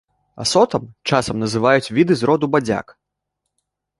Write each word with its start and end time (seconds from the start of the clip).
Асотам 0.45 0.87
часам 1.09 1.35
называюць 1.43 1.91
віды 1.97 2.13
з 2.21 2.29
роду 2.29 2.45
бадзяк. 2.57 2.97